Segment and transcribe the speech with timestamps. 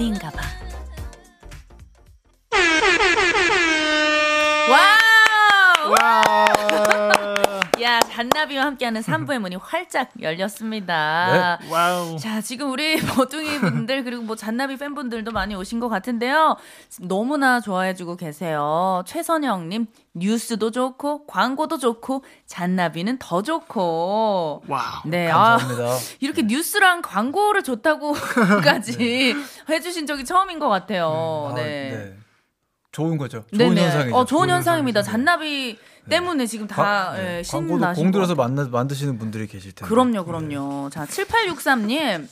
[0.00, 0.40] 나비인가 봐.
[4.70, 5.90] wow!
[5.92, 6.49] 와.
[7.82, 11.58] 야, 잔나비와 함께하는 3부의 문이 활짝 열렸습니다.
[11.62, 11.70] 네.
[11.70, 12.18] wow.
[12.18, 16.56] 자, 지금 우리 버둥이 분들 그리고 뭐 잔나비 팬분들도 많이 오신 것 같은데요.
[17.00, 19.02] 너무나 좋아해주고 계세요.
[19.06, 24.64] 최선영님 뉴스도 좋고 광고도 좋고 잔나비는 더 좋고.
[24.68, 24.82] wow.
[25.06, 25.90] 네, 감사합니다.
[25.90, 29.34] 아, 이렇게 뉴스랑 광고를 좋다고까지
[29.70, 31.48] 해주신 적이 처음인 것 같아요.
[31.52, 32.14] 아, 네.
[32.92, 33.44] 좋은 거죠.
[33.56, 33.82] 좋은 네네.
[33.84, 34.16] 현상이죠.
[34.16, 34.98] 어, 좋은 좋은 현상입니다.
[35.00, 35.10] 현상이죠.
[35.12, 35.78] 잔나비
[36.08, 37.42] 때문에 지금 다 과- 예, 네.
[37.42, 39.88] 신나신 광고도 공들여서 것 만나, 만드시는 분들이 계실 텐데.
[39.88, 40.90] 그럼요, 그럼요.
[40.90, 42.26] 자, 7863님.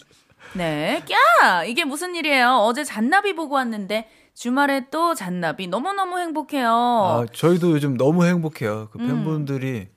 [0.55, 1.03] 네.
[1.43, 1.69] 꺄!
[1.69, 2.59] 이게 무슨 일이에요?
[2.63, 6.71] 어제 잔나비 보고 왔는데 주말에 또 잔나비 너무너무 행복해요.
[6.71, 8.89] 아, 저희도 요즘 너무 행복해요.
[8.91, 9.07] 그 음.
[9.09, 9.89] 팬분들이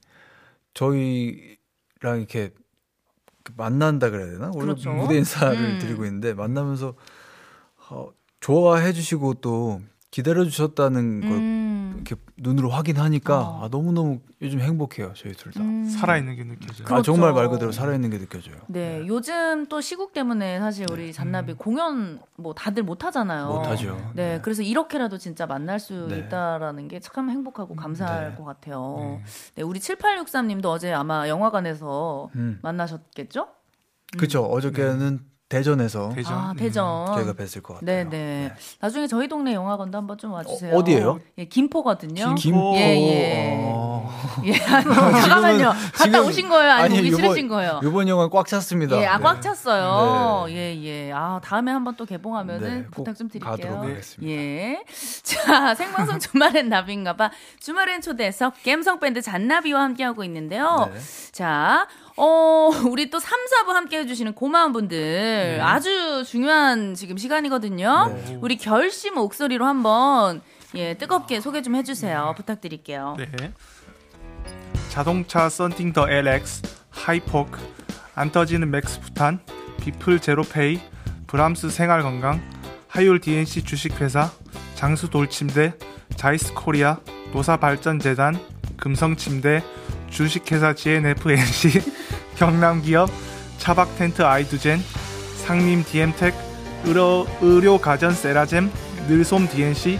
[0.74, 2.50] 저희랑 이렇게
[3.56, 4.50] 만난다 그래야 되나?
[4.54, 4.90] 오늘 그렇죠.
[4.92, 5.78] 무대 인사를 음.
[5.80, 6.94] 드리고 있는데 만나면서
[7.90, 8.08] 어,
[8.40, 9.80] 좋아해 주시고 또
[10.12, 11.92] 기다려 주셨다는 걸 음.
[11.96, 13.64] 이렇게 눈으로 확인하니까 어.
[13.64, 15.12] 아, 너무너무 요즘 행복해요.
[15.16, 15.60] 저희 둘 다.
[15.60, 15.88] 음.
[15.88, 16.84] 살아있는 게 느껴져요.
[16.84, 17.12] 아, 그렇죠.
[17.12, 18.56] 정말 말 그대로 살아있는 게 느껴져요.
[18.66, 23.46] 네, 요즘 또 시국 때문에 사실 우리 잔나비 공연 뭐 다들 못 하잖아요.
[23.46, 23.56] 음.
[23.56, 24.12] 못하죠.
[24.14, 26.18] 네, 그래서 이렇게라도 진짜 만날 수 네.
[26.18, 28.34] 있다라는 게 참 행복하고 감사할 네.
[28.36, 29.20] 것 같아요.
[29.54, 32.58] 네, 우리 7863님도 어제 아마 영화관에서 음.
[32.62, 33.48] 만나셨겠죠?
[34.18, 34.44] 그렇죠.
[34.44, 35.20] 어저께는
[35.52, 36.32] 대전에서 대전.
[36.32, 36.56] 아, 음.
[36.56, 37.06] 대전.
[37.14, 37.84] 저희가 뵀을 것 같아요.
[37.84, 38.52] 네, 네.
[38.80, 40.74] 나중에 저희 동네 영화관도 한번 좀 와주세요.
[40.74, 41.20] 어, 어디예요?
[41.36, 42.34] 예, 김포거든요.
[42.36, 42.74] 김포.
[42.76, 43.60] 예, 예.
[43.62, 44.10] 어.
[44.44, 44.84] 예, 아니,
[45.20, 45.68] 잠깐만요.
[45.68, 46.72] 갔다 지금- 오신 거예요?
[46.72, 47.80] 아니면 오기 요번- 싫으신 거예요?
[47.84, 48.96] 이번 영화 꽉 찼습니다.
[49.02, 49.22] 예, 아, 네.
[49.24, 50.46] 꽉 찼어요.
[50.48, 51.12] 예, 예.
[51.12, 53.50] 아, 다음에 한번 또 개봉하면은 네, 꼭 부탁 좀 드릴게요.
[53.50, 54.32] 가도록 하겠습니다.
[54.32, 54.82] 예.
[55.22, 57.30] 자, 생방송 주말엔 나비인가봐.
[57.60, 60.88] 주말엔 초대석 갬성 밴드 잔나비와 함께 하고 있는데요.
[60.92, 60.98] 네.
[61.32, 61.86] 자,
[62.16, 65.60] 어, 우리 또 3, 4부 함께 해주시는 고마운 분들.
[65.62, 68.06] 아주 중요한 지금 시간이거든요.
[68.26, 68.38] 네.
[68.40, 70.42] 우리 결 씨 목소리로 한번,
[70.74, 72.34] 예, 뜨겁게 소개 좀 해주세요.
[72.36, 73.16] 부탁드릴게요.
[73.18, 73.52] 네.
[74.90, 77.58] 자동차 썬팅 더 LX, 하이포크,
[78.14, 79.40] 안 터지는 맥스 부탄,
[79.80, 80.80] 비플 제로페이,
[81.26, 82.42] 브람스 생활건강,
[82.88, 84.30] 하율 DNC 주식회사,
[84.74, 85.74] 장수 돌침대,
[86.16, 86.98] 자이스 코리아,
[87.32, 88.38] 노사발전재단,
[88.76, 89.62] 금성침대,
[90.12, 91.80] 주식회사 GNFNC,
[92.36, 93.10] 경남기업,
[93.58, 94.82] 차박텐트 아이두젠,
[95.44, 96.34] 상림 DM텍,
[96.84, 98.70] 의료, 의료가전 세라젬,
[99.08, 99.98] 늘솜 DNC,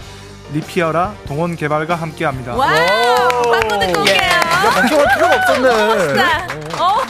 [0.52, 2.54] 리피어라 동원개발과 함께합니다.
[2.54, 3.42] wow!
[3.50, 4.30] 광고 듣고 올게요.
[4.74, 6.14] 걱정할 필요가 없었네.
[6.14, 6.46] 자,
[6.82, 7.02] 어.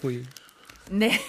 [0.00, 0.24] 토일.
[0.90, 1.20] 네.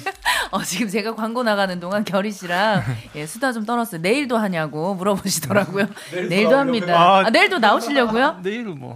[0.50, 2.82] 어, 지금 제가 광고 나가는 동안 결이 씨랑
[3.14, 4.00] 예, 수다 좀 떨었어요.
[4.00, 5.86] 내일도 하냐고 물어보시더라고요.
[6.28, 6.94] 내일도 합니다.
[6.98, 8.40] 아, 아, 내일도 나오시려고요?
[8.44, 8.94] 내일은 뭐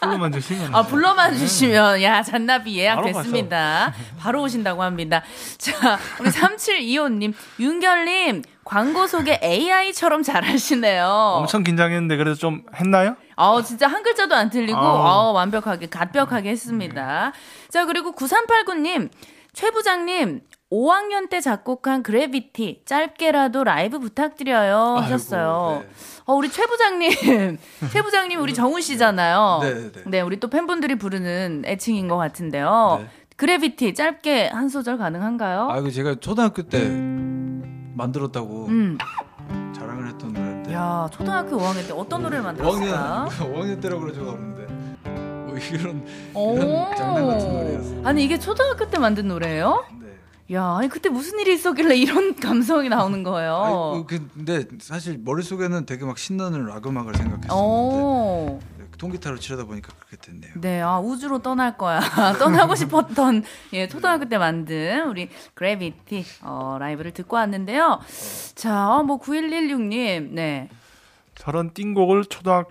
[0.00, 3.92] 불러만 주시면 아, 불러만 주시면, 야, 잔나비 예약 바로 됐습니다.
[4.18, 5.22] 바로 오신다고 합니다.
[5.58, 11.06] 자, 우리 3725님, 윤결님, 광고 소개 AI처럼 잘하시네요.
[11.06, 13.16] 엄청 긴장했는데 그래도 좀 했나요?
[13.36, 14.78] 어, 진짜 한 글자도 안 틀리고.
[14.78, 17.32] 어, 완벽하게, 갓벽하게 했습니다.
[17.70, 19.10] 자, 그리고 9389님,
[19.52, 24.96] 최 부장님, 5학년 때 작곡한 그래비티, 짧게라도 라이브 부탁드려요.
[25.00, 25.82] 하셨어요.
[25.82, 25.88] 네.
[26.28, 27.10] 어, 우리 최 부장님,
[27.90, 29.60] 최 부장님 우리 정훈 씨잖아요.
[29.62, 30.20] 네, 네, 네.
[30.20, 32.98] 우리 또 팬분들이 부르는 애칭인 것 같은데요.
[33.00, 33.08] 네.
[33.36, 35.70] 그래비티, 짧게 한 소절 가능한가요?
[35.70, 36.86] 아, 이거 제가 초등학교 때
[37.94, 38.98] 만들었다고 음.
[39.74, 40.74] 자랑을 했던 노래인데.
[40.74, 43.28] 야, 초등학교 5학년 때 어떤 노래를 5학년, 만들었을까?
[43.30, 44.66] 5학년 때라고 그럴 적가 없는데.
[45.46, 46.56] 뭐 이런, 오.
[46.56, 48.02] 이런 장난 같은 노래였어요.
[48.04, 49.82] 아니, 이게 초등학교 때 만든 노래예요?
[50.48, 50.54] 네.
[50.56, 53.56] 야, 아니 그때 무슨 일이 있었길래 이런 감성이 나오는 거예요?
[53.56, 59.64] 아니, 어, 근데 사실 머릿속에는 되게 막 신나는 락 음악을 생각했었는데 오, 네, 통기타로 치려다
[59.64, 60.52] 보니까 그렇게 됐네요.
[60.56, 62.00] 네, 아 우주로 떠날 거야.
[62.38, 68.00] 떠나고 싶었던 예 초등학교 때 만든 우리 그래비티 어, 라이브를 듣고 왔는데요.
[68.54, 70.68] 자, 어, 뭐 9116님, 네,
[71.34, 72.68] 저런 띵곡을 초등학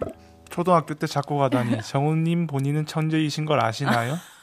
[0.50, 4.16] 초등학교 때 작곡하다니 정우님 본인은 천재이신 걸 아시나요?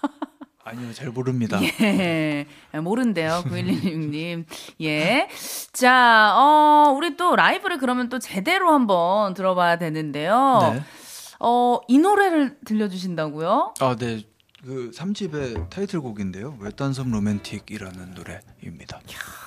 [0.76, 1.60] 아니요, 잘 모릅니다.
[1.80, 4.44] 예, 모른대요, 9116님.
[4.82, 5.28] 예.
[5.72, 10.58] 자, 어, 우리 또 라이브를 그러면 또 제대로 한번 들어봐야 되는데요.
[10.74, 10.82] 네.
[11.40, 13.74] 어, 이 노래를 들려주신다고요?
[13.80, 14.22] 아, 네.
[14.64, 16.56] 그 3집의 타이틀곡인데요.
[16.58, 18.98] 외딴섬 로맨틱이라는 노래입니다.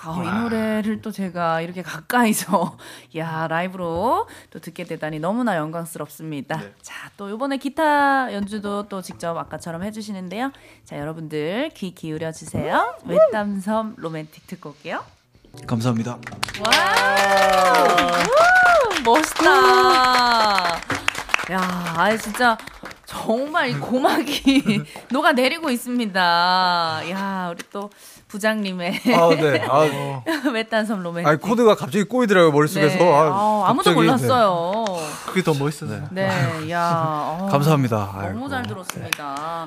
[0.04, 2.78] 아, 이 노래를 또 제가 이렇게 가까이서
[3.18, 6.58] 야 라이브로 또 듣게 되다니 너무나 영광스럽습니다.
[6.58, 6.72] 네.
[6.84, 10.52] 자, 또 이번에 기타 연주도 또 직접 아까처럼 해 주시는데요.
[10.86, 12.96] 자, 여러분들 귀 기울여 주세요.
[13.06, 15.04] 외딴섬 로맨틱 듣고 올게요.
[15.66, 16.20] 감사합니다.
[16.64, 16.72] 와,
[18.24, 19.48] 우, 멋있다.
[21.50, 21.60] 야,
[21.98, 22.56] 아 진짜
[23.08, 27.04] 정말 이 고막이 녹아 내리고 있습니다.
[27.10, 27.90] 야, 우리 또
[28.28, 29.62] 부장님의 아, 네.
[29.68, 31.28] 아, 외딴섬 로맨틱.
[31.28, 32.98] 아니, 코드가 갑자기 꼬이더라고요, 머릿속에서.
[32.98, 33.10] 네.
[33.14, 34.86] 아, 아, 갑자기, 몰랐어요.
[35.26, 36.08] 그게 더 멋있어요.
[36.12, 36.30] 네,
[36.70, 37.38] 야.
[37.40, 37.98] 어, 감사합니다.
[38.14, 38.50] 너무 아이고.
[38.50, 39.66] 잘 들었습니다.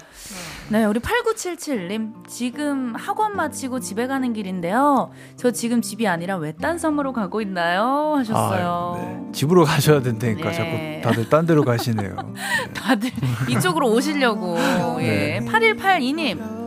[0.68, 2.28] 네, 우리 8977님.
[2.28, 5.10] 지금 학원 마치고 집에 가는 길인데요.
[5.36, 8.14] 저 지금 집이 아니라 외딴 섬으로 가고 있나요?
[8.16, 8.96] 하셨어요.
[8.96, 9.32] 아, 네.
[9.32, 11.00] 집으로 가셔야 된다니까 네.
[11.02, 12.16] 자꾸 다들 딴 데로 가시네요.
[12.74, 13.10] 다들
[13.48, 14.56] 이쪽으로 오시려고.
[15.00, 15.40] 예.
[15.40, 15.46] 네.
[15.46, 16.59] 8182님.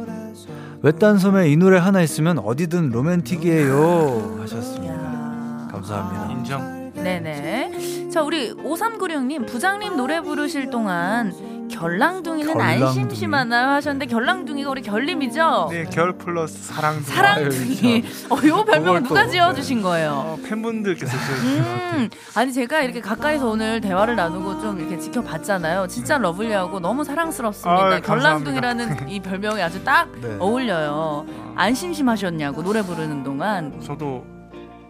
[0.83, 4.93] 외딴 섬에 이 노래 하나 있으면 어디든 로맨틱이에요 하셨습니다.
[4.93, 5.67] 야.
[5.71, 6.31] 감사합니다.
[6.33, 6.91] 인정.
[6.93, 8.09] 네네.
[8.09, 11.33] 자, 우리 5396님, 부장님 노래 부르실 동안
[11.69, 12.93] 결랑둥이는 안 결랑둥이.
[12.93, 13.67] 심심하나요?
[13.69, 15.67] 하셨는데, 결랑둥이가 우리 결님이죠?
[15.71, 17.01] 네, 결 플러스 사랑.
[17.01, 18.03] 사랑둥이.
[18.29, 20.11] 어, 요 그걸 누가 또, 지어 주신 거예요?
[20.11, 25.87] 어, 팬분들께서 저 음, 아니 제가 이렇게 가까이서 오늘 대화를 나누고 좀 이렇게 지켜봤잖아요.
[25.87, 27.85] 진짜 lovely하고 너무 사랑스럽습니다.
[27.85, 30.35] 아유, 결랑둥이라는 이 별명이 아주 딱 네.
[30.39, 31.25] 어울려요.
[31.55, 33.79] 안 심심하셨냐고 노래 부르는 동안.
[33.81, 34.25] 저도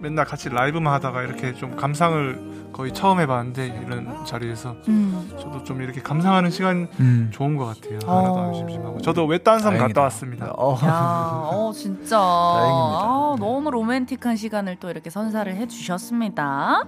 [0.04, 5.32] 맨날 같이 라이브만 하다가 이렇게 좀 감상을 거의 처음 해봤는데 이런 자리에서 음.
[5.40, 7.30] 저도 좀 이렇게 감상하는 시간 음.
[7.32, 8.00] 좋은 것 같아요.
[8.06, 8.18] 어.
[8.18, 9.02] 하나도 안 심심하고.
[9.02, 9.88] 저도 외딴섬 다행이다.
[9.88, 10.52] 갔다 왔습니다.
[10.58, 10.78] 어.
[10.84, 13.00] 야, 어 진짜 다행입니다.
[13.00, 16.84] 아, 너무 로맨틱한 시간을 또 이렇게 선사를 해주셨습니다.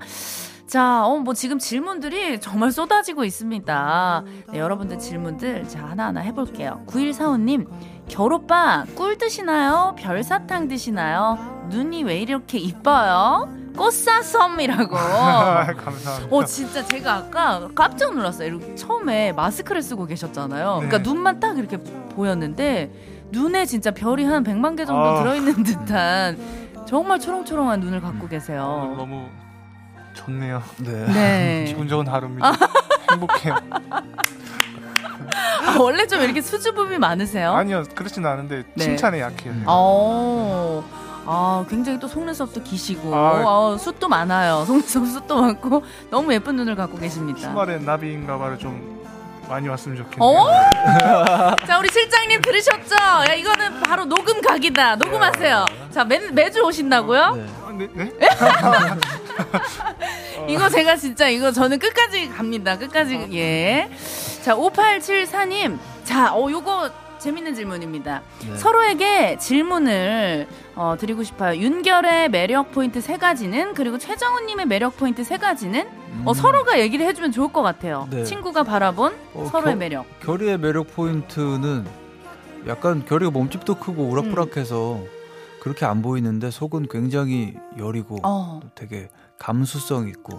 [0.68, 4.24] 자, 어, 뭐 지금 질문들이 정말 쏟아지고 있습니다.
[4.52, 6.82] 네, 여러분들 질문들 자 하나하나 해볼게요.
[6.88, 7.68] 9145님,
[8.10, 9.96] 겨울오빠 꿀 드시나요?
[9.98, 11.68] 별사탕 드시나요?
[11.70, 13.50] 눈이 왜 이렇게 이뻐요?
[13.76, 14.96] 꽃사섬이라고.
[14.96, 16.28] 감사합니다.
[16.36, 18.48] 어 진짜 제가 아까 깜짝 놀랐어요.
[18.48, 20.76] 이렇게 처음에 마스크를 쓰고 계셨잖아요.
[20.78, 21.04] 그러니까 네.
[21.04, 22.92] 눈만 딱 이렇게 보였는데
[23.32, 25.20] 눈에 진짜 별이 한 100만 개 정도 아.
[25.20, 26.38] 들어있는 듯한
[26.88, 28.94] 정말 초롱초롱한 눈을 갖고 계세요.
[28.98, 29.28] 너무
[30.14, 30.62] 좋네요.
[30.78, 31.06] 네.
[31.12, 31.66] 네.
[31.68, 32.54] 기분 좋은 하루입니다.
[33.12, 33.56] 행복해요.
[35.66, 37.54] 아, 원래 좀 이렇게 수줍음이 많으세요?
[37.54, 38.84] 아니요, 그렇진 않은데 네.
[38.84, 39.54] 칭찬에 약해요.
[39.66, 40.84] 어.
[41.28, 43.42] 아, 굉장히 또 속눈썹도 기시고, 아.
[43.44, 44.64] 어, 숱도 많아요.
[44.68, 47.40] 속눈썹 숱도 많고, 너무 예쁜 눈을 갖고 계십니다.
[47.40, 49.04] 주말에 나비인가봐를 좀
[49.50, 50.20] 많이 왔으면 좋겠네요.
[50.24, 51.56] 어?
[51.66, 52.96] 자, 우리 실장님 들으셨죠?
[53.30, 54.96] 야, 이거는 바로 녹음 각이다.
[54.98, 55.66] 녹음하세요.
[55.92, 57.36] 자, 매, 매주 오신다고요?
[57.36, 57.46] 네.
[57.66, 58.12] 아, 네, 네?
[60.48, 62.78] 이거 제가 진짜 이거 저는 끝까지 갑니다.
[62.78, 63.90] 끝까지, 예.
[64.46, 65.80] 자, 5874님.
[66.04, 68.22] 자, 어, 요거 재밌는 질문입니다.
[68.48, 68.56] 네.
[68.58, 71.60] 서로에게 질문을 어, 드리고 싶어요.
[71.60, 75.88] 윤결의 매력 포인트 세 가지는 그리고 최정훈님의 매력 포인트 세 가지는
[76.26, 78.08] 어, 서로가 얘기를 해주면 좋을 것 같아요.
[78.12, 78.24] 네.
[78.24, 80.06] 친구가 바라본 어, 서로의 겨- 매력.
[80.20, 81.84] 결이의 매력 포인트는
[82.68, 85.00] 약간 결이가 몸집도 크고 우락부락해서
[85.60, 88.60] 그렇게 안 보이는데 속은 굉장히 여리고 어.
[88.62, 89.10] 또 되게
[89.40, 90.38] 감수성 있고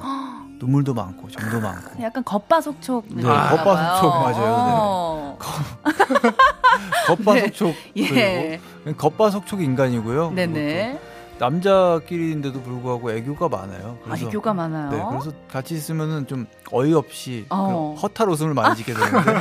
[0.58, 3.06] 눈물도 많고 정도 많고 약간 겉바속촉.
[3.10, 4.10] 네, 겉바속촉.
[4.10, 4.34] 맞아요.
[4.34, 4.72] 네.
[4.78, 5.38] 어.
[7.06, 8.60] 겉바속촉 예.
[8.84, 10.30] 그리고 겉바속촉 인간이고요.
[10.32, 10.92] 네네.
[10.92, 13.98] 또 남자끼리인데도 불구하고 애교가 많아요.
[14.08, 14.90] 아, 애교가 많아요.
[14.90, 17.94] 네, 그래서 같이 있으면은 좀 어이없이 어.
[18.00, 19.40] 허탈 웃음을 많이 짓게 되는데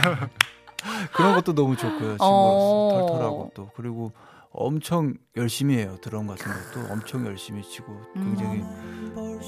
[1.16, 2.18] 그런 것도 너무 좋고요.
[2.18, 2.90] 친구로서 어.
[3.08, 4.12] 털털하고 또 그리고
[4.52, 5.98] 엄청 열심히 해요.
[6.02, 8.64] 드럼 같은 것도 엄청 열심히 치고 굉장히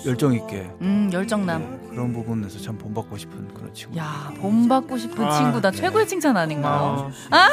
[0.05, 1.61] 열정 있게 음, 열정남.
[1.83, 3.97] 네, 그런 부분에서 참 본받고 싶은 그런 친구.
[3.97, 5.71] 야, 본받고 싶은 아, 친구다.
[5.71, 5.77] 네.
[5.77, 7.11] 최고의 칭찬 아닌가요?
[7.31, 7.47] 아,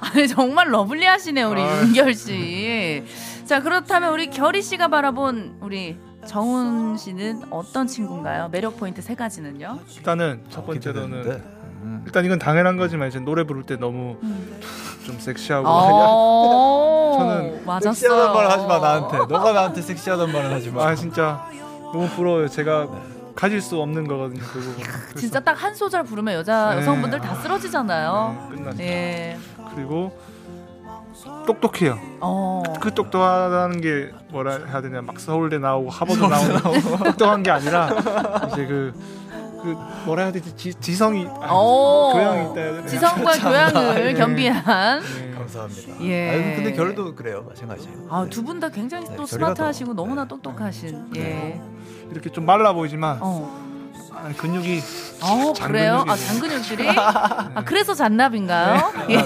[0.00, 1.82] 아니, 정말 lovely 하시네요, 우리 아.
[1.82, 3.04] 윤결 씨.
[3.44, 5.96] 자, 그렇다면 우리 결이 씨가 바라본 우리
[6.26, 8.48] 정훈 씨는 어떤 친구인가요?
[8.48, 9.80] 매력 포인트 세 가지는요?
[9.96, 11.42] 일단은 첫 번째로는.
[11.84, 12.02] 음.
[12.06, 14.16] 일단 이건 당연한 거지만 이제 노래 부를 때 너무
[15.04, 17.92] 좀 섹시하고 어, 저는 맞았어요.
[17.92, 19.18] 섹시하단 말을 하지 마 나한테.
[19.18, 20.86] 너가 나한테 섹시하단 말을 하지 마.
[20.86, 21.44] 아 진짜
[21.92, 22.48] 너무 부러워요.
[22.48, 22.88] 제가
[23.36, 24.40] 가질 수 없는 거거든요.
[24.42, 24.60] 그.
[24.76, 26.80] 그래서, 진짜 딱 한 소절 부르면 여자 네.
[26.80, 28.48] 여성분들 다 쓰러지잖아요.
[28.50, 28.82] 네, 끝났죠.
[28.82, 29.38] 예.
[29.74, 30.16] 그리고
[31.46, 31.98] 똑똑해요.
[32.20, 32.62] 어.
[32.80, 37.88] 그 똑똑하다는 게 뭐라 해야 되냐 막 서울대 나오고 하버드 나오고 똑똑한 게 아니라
[38.52, 38.92] 이제 그,
[39.64, 42.12] 그 뭐라 해야 되지 지, 지성이 아, 어.
[42.12, 42.86] 교양이 있다 해야 되나?
[42.86, 44.14] 지성과 교양을 네.
[44.14, 45.00] 겸비한.
[45.02, 45.30] 네.
[45.34, 46.00] 감사합니다.
[46.02, 46.30] 예.
[46.30, 47.46] 아유, 근데 결도 그래요.
[47.48, 48.06] 마찬가지예요.
[48.10, 48.30] 아, 네.
[48.30, 50.28] 두분 다 굉장히 네, 또 스마트하시고 더- 너무나 네.
[50.28, 51.06] 똑똑하신.
[51.16, 51.20] 예.
[51.22, 51.62] 네.
[52.10, 53.64] 이렇게 좀 말라 보이지만 어.
[54.12, 54.80] 아니, 근육이
[55.22, 56.04] 어, 그래요?
[56.06, 56.62] 아, 장근육이네.
[56.62, 56.88] 장근육들이?
[57.56, 58.92] 아, 그래서 잔나비인가요?
[59.10, 59.16] 예.
[59.16, 59.22] 아,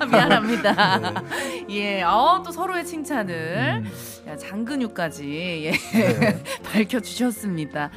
[0.00, 0.06] 네.
[0.06, 0.98] 미안합니다.
[0.98, 1.66] 네.
[1.70, 3.82] 예, 어, 또 서로의 칭찬을.
[3.84, 3.90] 음.
[4.28, 6.42] 야, 장근육까지, 예, 네.
[6.64, 7.90] 밝혀주셨습니다.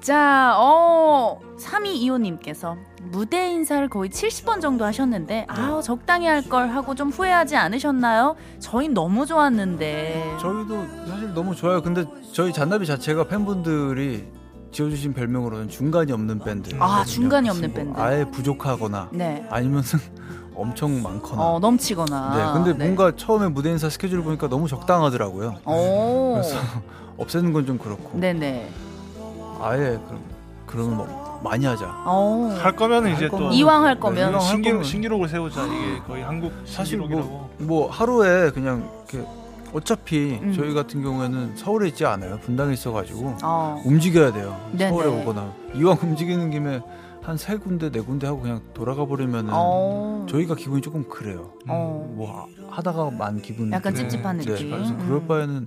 [0.00, 7.10] 자, 어, 3225님께서 무대 인사를 거의 70번 정도 하셨는데, 아우, 적당히 할 걸 하고 좀
[7.10, 8.34] 후회하지 않으셨나요?
[8.60, 10.36] 저희 너무 좋았는데.
[10.40, 11.82] 저희도 사실 너무 좋아요.
[11.82, 14.26] 근데 저희 잔나비 자체가 팬분들이
[14.72, 16.74] 지어주신 별명으로는 중간이 없는 밴드.
[16.80, 18.00] 아, 중간이 없는 밴드.
[18.00, 19.46] 아예 부족하거나 네.
[19.50, 19.82] 아니면
[20.54, 21.42] 엄청 많거나.
[21.42, 22.36] 어, 넘치거나.
[22.36, 25.56] 네, 근데 뭔가 처음에 무대 인사 스케줄 보니까 너무 적당하더라고요.
[25.66, 26.32] 오.
[26.34, 26.56] 그래서
[27.18, 28.18] 없애는 건 좀 그렇고.
[28.18, 28.70] 네네.
[29.62, 30.20] 아예 그럼
[30.66, 31.86] 그러면 뭐 많이 하자.
[32.06, 32.56] 어.
[32.60, 34.18] 할 거면은 할 이제 또 거면- 이왕 할 네, 거면.
[34.30, 37.28] 이왕 할 신기록, 거면 신기록을 세우자 이게 거의 한국 사실 신기록이라고.
[37.28, 39.26] 뭐, 뭐 하루에 그냥 이렇게
[39.72, 40.52] 어차피 음.
[40.52, 42.38] 저희 같은 경우에는 서울에 있지 않아요.
[42.40, 43.80] 분당에 있어가지고 어.
[43.84, 44.56] 움직여야 돼요.
[44.72, 44.90] 네네.
[44.90, 46.80] 서울에 오거나 이왕 움직이는 김에
[47.22, 50.26] 한 세 군데 네 군데 하고 그냥 돌아가 버리면은 어.
[50.28, 51.50] 저희가 기분이 조금 그래요.
[51.68, 52.12] 어.
[52.16, 53.70] 뭐 하- 하다가 만 기분.
[53.72, 54.70] 약간 네, 찝찝한 네, 느낌.
[54.70, 55.04] 그래서 음.
[55.06, 55.66] 그럴 바에는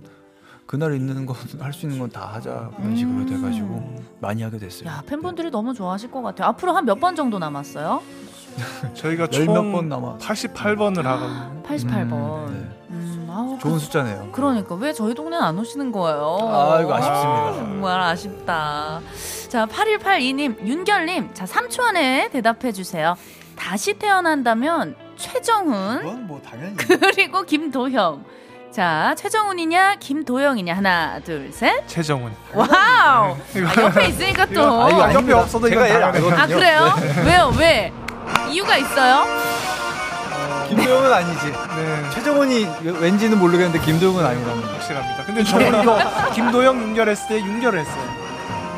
[0.66, 3.26] 그날 있는 건 할 수 있는 건 다 하자 그런 식으로 음.
[3.26, 4.90] 돼가지고 많이 하게 됐어요.
[4.90, 6.48] 야, 팬분들이 너무 좋아하실 것 같아요.
[6.50, 8.02] 앞으로 한 몇 번 정도 남았어요?
[8.94, 10.18] 저희가 열몇 총번 남아.
[10.20, 11.64] 88번을 하거든요.
[11.64, 12.52] 88번.
[12.52, 12.70] 네.
[12.92, 14.30] 음, 아우, 좋은 숫자네요.
[14.32, 16.38] 그러니까 왜 저희 동네는 안 오시는 거예요?
[16.42, 17.48] 아, 이거 아쉽습니다.
[17.50, 19.02] 아, 정말 아쉽다.
[19.50, 23.16] 자, 8182님, 윤결님, 자 3초 안에 대답해 주세요.
[23.56, 26.76] 다시 태어난다면 최정훈 그건 뭐 당연히.
[26.78, 28.24] 그리고 김도형.
[28.74, 31.88] 자, 최정훈이냐 김도형이냐 하나, 둘, 셋.
[31.88, 32.34] 최정훈.
[32.56, 32.68] wow.
[32.72, 33.38] 아,
[33.84, 34.52] 옆에 있으니까 또.
[34.54, 35.40] 이거- 아, 이거 옆에 아닙니다.
[35.42, 36.42] 없어도 제가 이건 얘를 다 알거든요.
[36.42, 36.94] 아 그래요?
[37.24, 37.54] 왜요?
[37.58, 37.94] 왜?
[38.50, 39.26] 이유가 있어요?
[40.70, 41.46] 김도형은 아니지.
[41.52, 42.10] 네.
[42.16, 42.68] 최정훈이
[43.00, 44.74] 왠지는 모르겠는데 김도형은 아니랍니다.
[44.74, 45.24] 확실합니다.
[45.26, 46.00] 근데 저는 이거
[46.34, 48.04] 김도영 윤결했을 때 윤결을 했어요.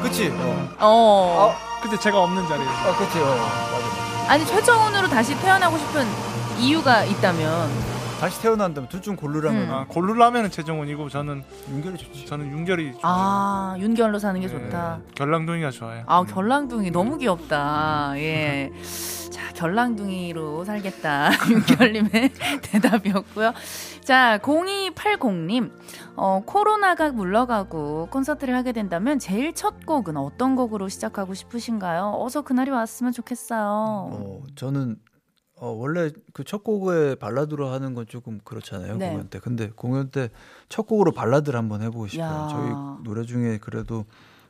[0.03, 0.29] 그치?
[0.35, 0.67] 어.
[0.79, 1.55] 어.
[1.81, 2.71] 그때 제가 없는 자리에서.
[2.71, 3.17] 아, 그치.
[3.19, 3.25] 어.
[3.25, 4.33] 맞아.
[4.33, 6.05] 아니 최정훈으로 다시 태어나고 싶은
[6.59, 9.71] 이유가 있다면 다시 태어난다면 둘 중 고르라면 음.
[9.71, 12.25] 아, 고르라면 최정훈이고 저는 윤결이 좋지.
[12.25, 13.01] 저는 윤결이 좋아요.
[13.03, 14.99] 아 윤결로 사는 게 네, 좋다.
[15.15, 16.03] 결랑둥이가 좋아요.
[16.07, 18.13] 아 결랑둥이 너무 귀엽다.
[18.17, 18.71] 예.
[19.31, 22.31] 자 결랑둥이로 살겠다 윤결님의
[22.63, 23.53] 대답이었고요.
[24.03, 25.71] 자 0280님
[26.15, 32.13] 어, 코로나가 물러가고 콘서트를 하게 된다면 제일 첫 곡은 어떤 곡으로 시작하고 싶으신가요?
[32.17, 33.59] 어서 그날이 왔으면 좋겠어요.
[34.11, 34.95] 어, 저는
[35.57, 39.09] 어, 원래 그 첫 곡에 발라드로 하는 건 조금 그렇잖아요 네.
[39.11, 39.39] 공연 때.
[39.39, 40.29] 근데 공연 때
[40.69, 42.25] 첫 곡으로 발라드를 한번 해보고 싶어요.
[42.27, 42.47] 야.
[42.49, 44.05] 저희 노래 중에 그래도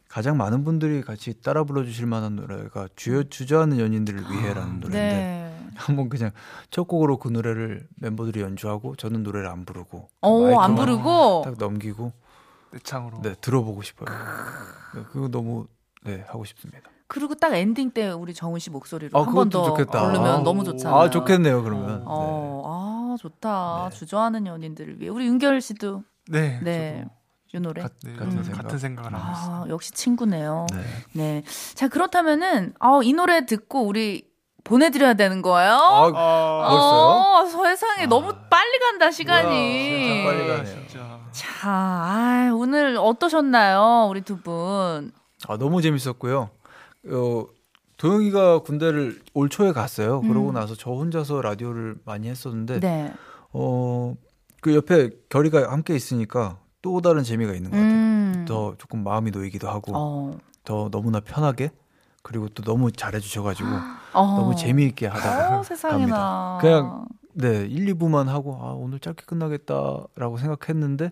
[0.07, 5.51] 가장 많은 분들이 같이 따라 불러주실 만한 노래가 주여 주저하는 연인들을 위해라는 노래인데 네.
[5.75, 6.31] 한번 그냥
[6.69, 12.13] 첫 곡으로 그 노래를 멤버들이 연주하고 저는 노래를 안 부르고 어, 안 부르고 딱 넘기고
[12.71, 13.21] 내 창으로.
[13.21, 14.07] 네 들어보고 싶어요.
[14.95, 15.67] 네, 그거 너무
[16.03, 16.89] 네 하고 싶습니다.
[17.07, 20.05] 그리고 딱 엔딩 때 우리 정훈 씨 목소리로 아, 한번 그것도 더 좋겠다.
[20.07, 20.37] 부르면 아.
[20.39, 20.99] 너무 좋잖아요.
[21.01, 22.01] 아 좋겠네요 그러면.
[22.05, 23.89] 어, 아 좋다.
[23.91, 23.95] 네.
[23.97, 26.59] 주저하는 연인들을 위해 우리 윤결 씨도 네.
[26.63, 27.05] 네.
[27.53, 27.83] 이 노래.
[27.83, 28.43] 가- 네, 같은 음.
[28.43, 28.63] 생각.
[28.63, 29.55] 같은 생각을 하고 있어요.
[29.55, 30.65] 아 역시 친구네요.
[30.73, 30.81] 네.
[31.13, 31.43] 네.
[31.75, 34.27] 자 그렇다면은 어, 이 노래 듣고 우리
[34.63, 35.71] 보내드려야 되는 거예요.
[35.73, 37.61] 아, 아, 벌써요?
[37.61, 38.07] 어, 세상에 아.
[38.07, 40.07] 너무 빨리 간다 시간이.
[40.07, 40.65] 진짜 빨리 가네요.
[40.87, 41.19] 진짜.
[41.31, 45.11] 자, 아, 오늘 어떠셨나요, 우리 두 분?
[45.47, 46.49] 아 너무 재밌었고요.
[47.07, 47.45] 어,
[47.97, 50.21] 도영이가 군대를 올 초에 갔어요.
[50.21, 50.53] 그러고 음.
[50.53, 53.13] 나서 저 혼자서 라디오를 많이 했었는데 네.
[53.51, 54.15] 어
[54.61, 57.91] 그 옆에 결이가 함께 있으니까 또 다른 재미가 있는 것 같아요.
[57.93, 58.45] 음.
[58.47, 60.31] 더 조금 마음이 놓이기도 하고 어.
[60.63, 61.69] 더 너무나 편하게
[62.23, 63.69] 그리고 또 너무 잘해 주셔 가지고
[64.13, 64.25] 어.
[64.39, 65.99] 너무 재미있게 하다가 어, 세상에나.
[65.99, 66.57] 갑니다.
[66.61, 71.11] 그냥 네 1, 2부만 하고 아 오늘 짧게 끝나겠다라고 생각했는데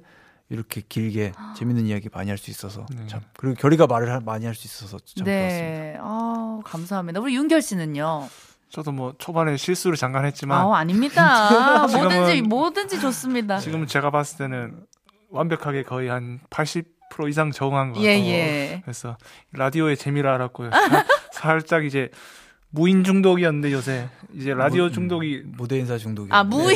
[0.53, 3.07] 이렇게 길게 재밌는 이야기 많이 할 수 있어서 네.
[3.07, 5.25] 참 그리고 결이가 말을 할- 많이 할 수 있어서 참 좋았습니다.
[5.25, 5.97] 네.
[5.99, 7.19] 아, 감사합니다.
[7.19, 8.27] 우리 윤결 씨는요?
[8.69, 11.85] 저도 뭐 초반에 실수를 잠깐 했지만 아, 아닙니다.
[11.89, 13.57] 지금은- 뭐든지 뭐든지 좋습니다.
[13.59, 14.85] 지금 제가 봤을 때는
[15.31, 16.85] 완벽하게 거의 한 80%
[17.29, 18.31] 이상 적응한 것 예, 같아요.
[18.31, 18.81] 예.
[18.83, 19.17] 그래서
[19.53, 20.69] 라디오의 재미를 알았고요.
[21.33, 22.09] 살짝 이제
[22.75, 26.75] 무인 중독이었는데 요새 이제 라디오 무- 음, 중독이 무대 인사 중독이 아, 무인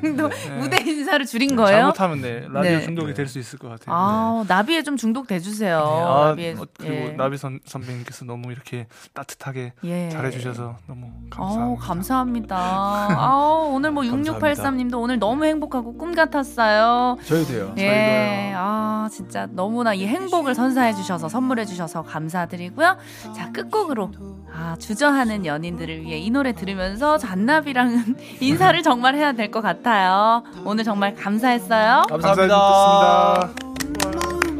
[0.00, 0.30] 중독.
[0.30, 0.56] 네.
[0.58, 1.92] 무대 인사를 줄인 거예요?
[1.92, 2.80] 잘못하면 네 라디오 네.
[2.80, 3.14] 중독이 네.
[3.14, 3.94] 될수 있을 것 같아요.
[3.94, 5.76] 아, 나비에 좀 중독 돼 주세요.
[5.78, 6.02] 네.
[6.02, 6.52] 아, 나비에.
[6.54, 7.08] 어, 그리고 예.
[7.18, 10.08] 나비 선, 선배님께서 너무 이렇게 따뜻하게 예.
[10.08, 12.56] 잘해주셔서 너무 어, 감사합니다.
[12.56, 12.56] 감사합니다.
[13.20, 14.62] 아우, 오늘 뭐 감사합니다.
[14.62, 17.18] 6683님도 오늘 너무 행복하고 꿈 같았어요.
[17.26, 17.74] 저희도요.
[17.76, 18.54] 예.
[18.56, 22.96] 아, 진짜 너무나 이 행복을 선사해 주셔서 선물해 주셔서 감사드리고요.
[23.36, 24.12] 자, 끝곡으로
[24.50, 30.42] 아, 주저 사랑하는 연인들을 위해 이 노래 들으면서 잔나비랑은 인사를 정말 해야 될 것 같아요.
[30.64, 32.02] 오늘 정말 감사했어요.
[32.08, 32.58] 감사합니다.
[32.58, 34.56] 감사합니다.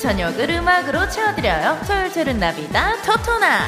[0.00, 1.78] 저녁을 음악으로 채워드려요.
[1.86, 3.60] 토요일 틀은 나비다 토토나.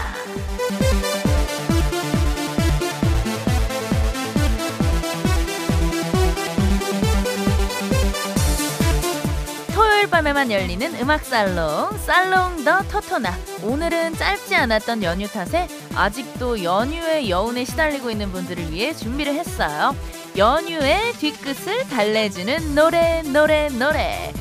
[10.14, 13.34] 밤에만 열리는 음악 살롱, 살롱 더 토토나.
[13.64, 19.92] 오늘은 짧지 않았던 연휴 탓에 아직도 연휴의 여운에 시달리고 있는 분들을 위해 준비를 했어요.
[20.36, 24.32] 연휴의 뒤끝을 달래주는 노래, 노래, 노래.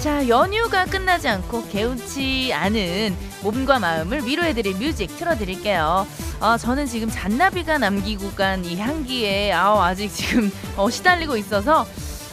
[0.00, 6.06] 자, 연휴가 끝나지 않고 개운치 않은 몸과 마음을 위로해드릴 뮤직 틀어드릴게요.
[6.40, 11.86] 아, 저는 지금 잔나비가 남기고 간 이 향기에 아, 아직 지금 어, 시달리고 있어서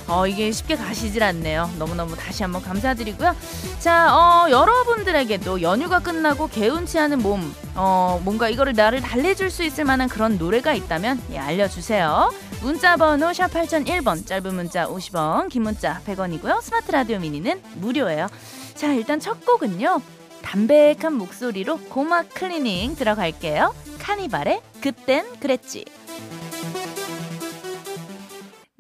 [0.10, 1.70] 어, 이게 쉽게 가시질 않네요.
[1.78, 3.36] 너무너무 다시 한번 감사드리고요.
[3.80, 9.86] 자, 어, 여러분들에게도 연휴가 끝나고 개운치 않은 몸, 어, 뭔가 이거를 나를 달래줄 수 있을
[9.86, 12.32] 만한 그런 노래가 있다면 예, 알려주세요.
[12.62, 16.62] 문자 번호 샵 8001번, 짧은 문자 50원, 긴 문자 100원이고요.
[16.62, 18.28] 스마트 라디오 미니는 무료예요.
[18.74, 20.01] 자, 일단 첫 곡은요.
[20.42, 23.75] 담백한 목소리로 고막 클리닝 들어갈게요.
[24.00, 25.86] 카니발의 그땐 그랬지.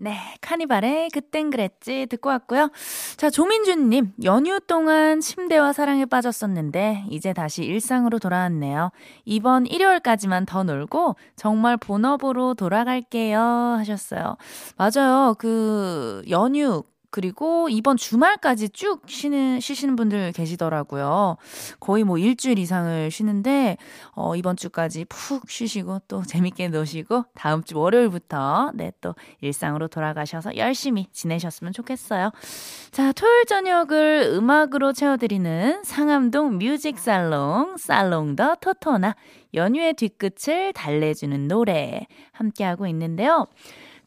[0.01, 2.71] 네, 카니발의 그땐 그랬지 듣고 왔고요.
[3.17, 8.91] 자, 조민준님, 연휴 동안 침대와 사랑에 빠졌었는데 이제 다시 일상으로 돌아왔네요.
[9.25, 14.37] 이번 일요일까지만 더 놀고 정말 본업으로 돌아갈게요 하셨어요.
[14.77, 15.35] 맞아요.
[15.37, 21.37] 그 연휴 그리고 이번 주말까지 쭉 쉬는, 쉬시는 분들 계시더라고요.
[21.79, 23.77] 거의 뭐 일주일 이상을 쉬는데,
[24.13, 30.55] 어, 이번 주까지 푹 쉬시고 또 재밌게 노시고, 다음 주 월요일부터, 네, 또 일상으로 돌아가셔서
[30.57, 32.31] 열심히 지내셨으면 좋겠어요.
[32.91, 39.15] 자, 토요일 저녁을 음악으로 채워드리는 상암동 뮤직 살롱, 살롱 더 토토나,
[39.53, 43.47] 연휴의 뒤끝을 달래주는 노래, 함께하고 있는데요.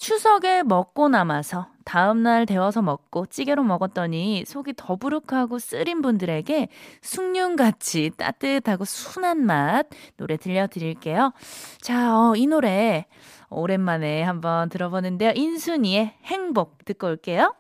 [0.03, 6.67] 추석에 먹고 남아서 다음날 데워서 먹고 찌개로 먹었더니 속이 더부룩하고 쓰린 분들에게
[7.03, 9.87] 숭늉같이 따뜻하고 순한 맛
[10.17, 11.33] 노래 들려드릴게요.
[11.81, 13.07] 자, 어, 이 노래
[13.49, 15.35] 오랜만에 한번 들어보는데요.
[15.37, 17.55] 인순이의 행복 듣고 올게요.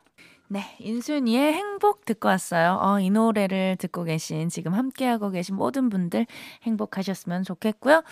[0.49, 2.79] 네, 인순이의 행복 듣고 왔어요.
[2.83, 6.27] 어, 이 노래를 듣고 계신, 지금 함께하고 계신 모든 분들
[6.65, 8.03] 행복하셨으면 좋겠고요.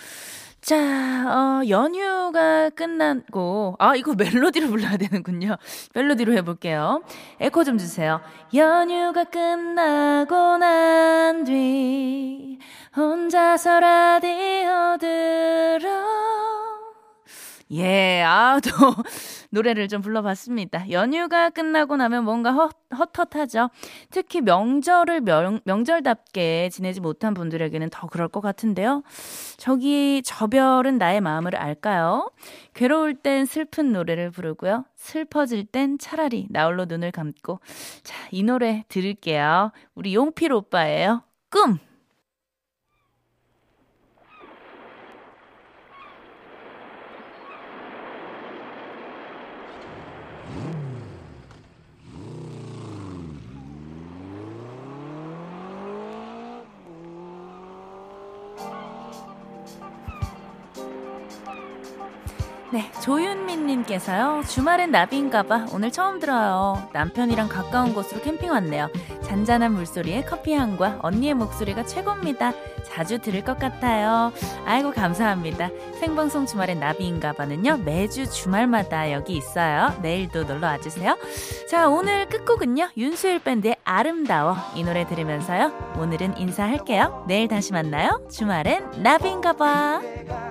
[0.61, 5.57] 자, 어, 연휴가 끝나고, 아, 이거 멜로디로 불러야 되는군요.
[5.95, 7.01] 멜로디로 해볼게요.
[7.39, 8.21] 에코 좀 주세요.
[8.53, 12.59] 연휴가 끝나고 난 뒤,
[12.95, 16.60] 혼자서 라디오 들어.
[17.73, 18.69] 예, 아, 또
[19.51, 20.91] 노래를 좀 불러봤습니다.
[20.91, 23.69] 연휴가 끝나고 나면 뭔가 헛, 헛헛하죠.
[24.09, 29.03] 특히 명절을 명, 명절답게 지내지 못한 분들에게는 더 그럴 것 같은데요.
[29.55, 32.29] 저기, 저별은 나의 마음을 알까요?
[32.73, 34.83] 괴로울 땐 슬픈 노래를 부르고요.
[34.97, 37.61] 슬퍼질 땐 차라리 나홀로 눈을 감고.
[38.03, 39.71] 자, 이 노래 들을게요.
[39.95, 41.23] 우리 용필 오빠예요.
[41.49, 41.79] 꿈!
[62.73, 64.43] 네, 조윤민님께서요.
[64.47, 65.67] 주말엔 나비인가봐.
[65.73, 66.87] 오늘 처음 들어요.
[66.93, 68.89] 남편이랑 가까운 곳으로 캠핑 왔네요.
[69.23, 72.53] 잔잔한 물소리에 커피 향과 언니의 목소리가 최고입니다.
[72.85, 74.31] 자주 들을 것 같아요.
[74.65, 75.69] 아이고, 감사합니다.
[75.99, 77.79] 생방송 주말엔 나비인가봐는요.
[77.83, 79.93] 매주 주말마다 여기 있어요.
[80.01, 81.17] 내일도 놀러 와주세요.
[81.69, 82.91] 자, 오늘 끝곡은요.
[82.95, 84.55] 윤수일 밴드의 아름다워.
[84.75, 85.93] 이 노래 들으면서요.
[85.97, 87.25] 오늘은 인사할게요.
[87.27, 88.25] 내일 다시 만나요.
[88.31, 90.50] 주말엔 나비인가봐.